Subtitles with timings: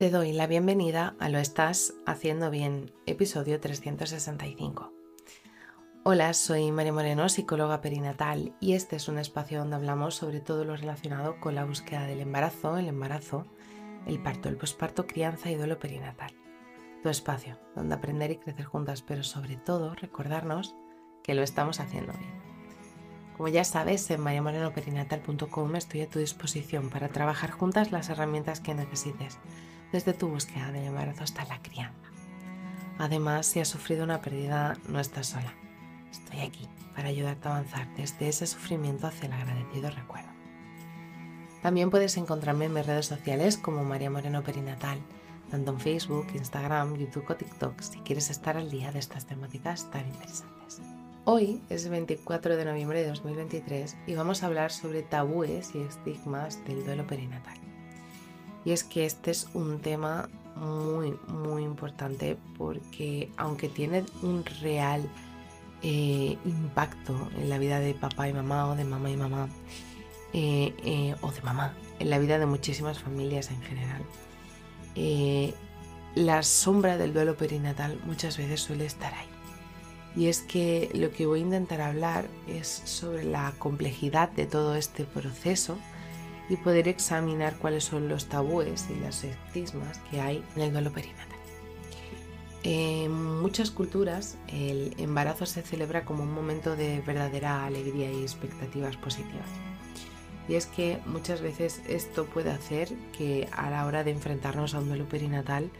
[0.00, 4.94] Te doy la bienvenida a Lo Estás Haciendo Bien, episodio 365.
[6.04, 10.64] Hola, soy María Moreno, psicóloga perinatal, y este es un espacio donde hablamos sobre todo
[10.64, 13.44] lo relacionado con la búsqueda del embarazo, el embarazo,
[14.06, 16.32] el parto, el posparto, crianza y duelo perinatal.
[17.02, 20.74] Tu espacio, donde aprender y crecer juntas, pero sobre todo recordarnos
[21.22, 22.32] que lo estamos haciendo bien.
[23.36, 28.74] Como ya sabes, en mariamorenoperinatal.com estoy a tu disposición para trabajar juntas las herramientas que
[28.74, 29.38] necesites
[29.92, 32.08] desde tu búsqueda del embarazo hasta la crianza.
[32.98, 35.54] Además, si has sufrido una pérdida, no estás sola.
[36.10, 40.28] Estoy aquí para ayudarte a avanzar desde ese sufrimiento hacia el agradecido recuerdo.
[41.62, 44.98] También puedes encontrarme en mis redes sociales como María Moreno Perinatal,
[45.50, 49.90] tanto en Facebook, Instagram, YouTube o TikTok, si quieres estar al día de estas temáticas
[49.90, 50.80] tan interesantes.
[51.24, 55.80] Hoy es el 24 de noviembre de 2023 y vamos a hablar sobre tabúes y
[55.80, 57.69] estigmas del duelo perinatal.
[58.64, 65.08] Y es que este es un tema muy, muy importante porque aunque tiene un real
[65.82, 69.48] eh, impacto en la vida de papá y mamá o de mamá y mamá,
[70.34, 74.04] eh, eh, o de mamá, en la vida de muchísimas familias en general,
[76.14, 79.26] la sombra del duelo perinatal muchas veces suele estar ahí.
[80.16, 84.74] Y es que lo que voy a intentar hablar es sobre la complejidad de todo
[84.74, 85.78] este proceso
[86.50, 90.92] y poder examinar cuáles son los tabúes y las estigmas que hay en el duelo
[90.92, 91.28] perinatal.
[92.64, 98.96] En muchas culturas el embarazo se celebra como un momento de verdadera alegría y expectativas
[98.96, 99.48] positivas.
[100.48, 104.80] Y es que muchas veces esto puede hacer que a la hora de enfrentarnos a
[104.80, 105.70] un duelo perinatal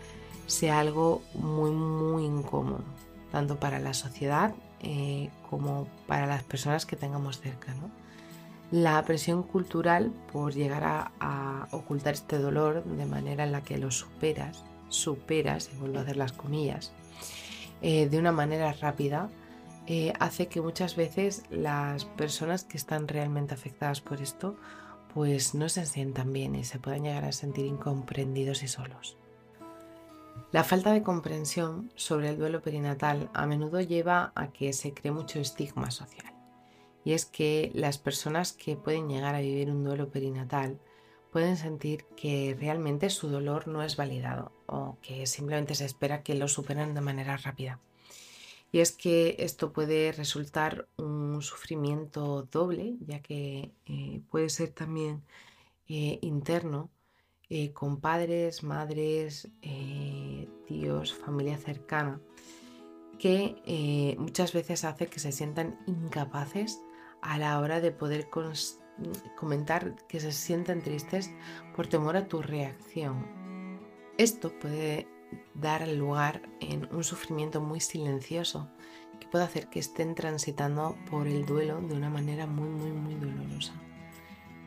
[0.47, 2.85] sea algo muy muy incómodo,
[3.33, 7.75] tanto para la sociedad eh, como para las personas que tengamos cerca.
[7.75, 7.91] ¿no?
[8.71, 13.91] La presión cultural por llegar a, ocultar este dolor de manera en la que lo
[13.93, 16.93] superas, superas, y vuelvo a hacer las comillas,
[17.81, 19.29] eh, de una manera rápida,
[19.87, 24.57] eh, hace que muchas veces las personas que están realmente afectadas por esto
[25.15, 29.17] pues no se sientan bien y se puedan llegar a sentir incomprendidos y solos.
[30.53, 35.13] La falta de comprensión sobre el duelo perinatal a menudo lleva a que se cree
[35.13, 36.40] mucho estigma social
[37.05, 40.79] y es que las personas que pueden llegar a vivir un duelo perinatal
[41.31, 46.35] pueden sentir que realmente su dolor no es validado o que simplemente se espera que
[46.35, 47.81] lo superen de manera rápida.
[48.73, 55.23] Y es que esto puede resultar un sufrimiento doble, ya que eh, puede ser también
[55.89, 56.91] eh, interno,
[57.49, 59.49] eh, con padres, madres,
[60.69, 62.21] tíos, familia cercana,
[63.19, 66.81] que muchas veces hace que se sientan incapaces
[67.23, 68.29] a la hora de poder
[69.37, 71.31] comentar que se sienten tristes
[71.75, 73.27] por temor a tu reacción.
[74.19, 75.09] Esto puede
[75.55, 78.69] dar lugar en un sufrimiento muy silencioso
[79.19, 83.15] que puede hacer que estén transitando por el duelo de una manera muy, muy, muy
[83.15, 83.75] dolorosa.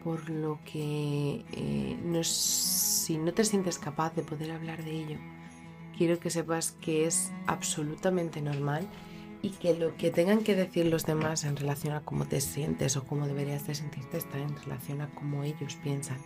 [0.04, 5.18] Por lo que eh, si no te sientes capaz de poder hablar de ello,
[5.98, 8.88] quiero que sepas que es absolutamente normal
[9.44, 12.96] y que lo que tengan que decir los demás en relación a cómo te sientes
[12.96, 16.18] o cómo deberías de sentirte está en relación a cómo ellos piensan.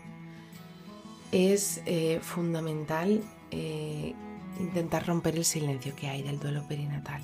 [1.31, 4.13] Es eh, fundamental eh,
[4.59, 7.23] intentar romper el silencio que hay del duelo perinatal.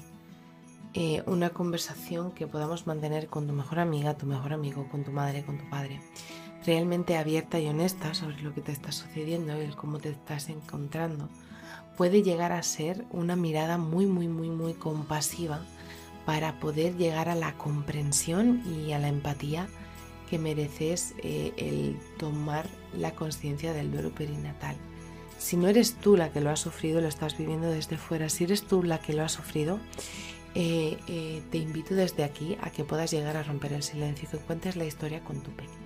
[0.95, 5.11] Eh, una conversación que podamos mantener con tu mejor amiga, tu mejor amigo, con tu
[5.11, 6.01] madre, con tu padre,
[6.65, 11.29] realmente abierta y honesta sobre lo que te está sucediendo y cómo te estás encontrando,
[11.97, 15.61] puede llegar a ser una mirada muy, muy, muy, muy compasiva
[16.25, 19.67] para poder llegar a la comprensión y a la empatía
[20.29, 22.65] que mereces eh, el tomar
[22.97, 24.75] la conciencia del duelo perinatal.
[25.37, 28.45] Si no eres tú la que lo ha sufrido, lo estás viviendo desde fuera, si
[28.45, 29.79] eres tú la que lo ha sufrido,
[30.55, 34.37] eh, eh, te invito desde aquí a que puedas llegar a romper el silencio y
[34.37, 35.83] que cuentes la historia con tu pequeño.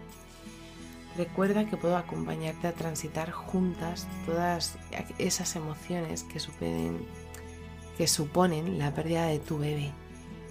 [1.18, 4.78] Recuerda que puedo acompañarte a transitar juntas todas
[5.18, 6.40] esas emociones que,
[7.98, 9.92] que suponen la pérdida de tu bebé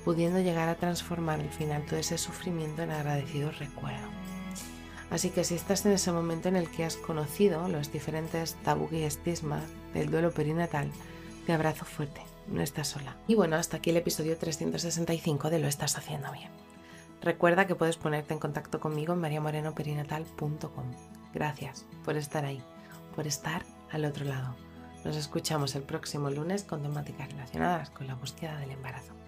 [0.06, 4.06] pudiendo llegar a transformar al final todo ese sufrimiento en agradecido recuerdo.
[5.10, 8.88] Así que si estás en ese momento en el que has conocido los diferentes tabú
[8.92, 9.64] y estigmas
[9.94, 10.92] del duelo perinatal,
[11.44, 13.16] te abrazo fuerte, no estás sola.
[13.26, 16.50] Y bueno, hasta aquí el episodio 365 de Lo estás haciendo bien.
[17.20, 20.84] Recuerda que puedes ponerte en contacto conmigo en mariamorenoperinatal.com.
[21.34, 22.62] Gracias por estar ahí,
[23.16, 24.54] por estar al otro lado.
[25.04, 29.25] Nos escuchamos el próximo lunes con temáticas relacionadas con la búsqueda del embarazo.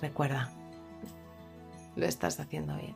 [0.00, 0.50] Recuerda,
[1.96, 2.94] lo estás haciendo bien.